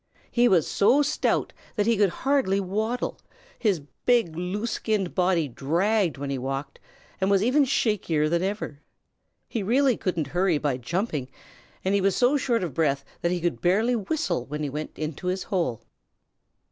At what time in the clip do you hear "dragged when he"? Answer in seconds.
5.47-6.39